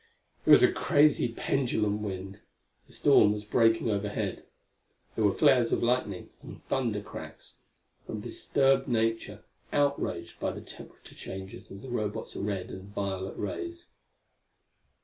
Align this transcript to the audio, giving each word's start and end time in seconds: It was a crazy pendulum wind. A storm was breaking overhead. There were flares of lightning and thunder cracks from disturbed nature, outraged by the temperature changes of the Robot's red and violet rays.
It 0.47 0.49
was 0.49 0.63
a 0.63 0.71
crazy 0.71 1.31
pendulum 1.31 2.01
wind. 2.01 2.39
A 2.89 2.91
storm 2.91 3.33
was 3.33 3.43
breaking 3.45 3.91
overhead. 3.91 4.43
There 5.15 5.23
were 5.23 5.31
flares 5.31 5.71
of 5.71 5.83
lightning 5.83 6.31
and 6.41 6.65
thunder 6.65 7.01
cracks 7.01 7.57
from 8.07 8.19
disturbed 8.21 8.87
nature, 8.87 9.43
outraged 9.71 10.39
by 10.39 10.53
the 10.53 10.61
temperature 10.61 11.13
changes 11.13 11.69
of 11.69 11.83
the 11.83 11.89
Robot's 11.89 12.35
red 12.35 12.71
and 12.71 12.91
violet 12.91 13.37
rays. 13.37 13.91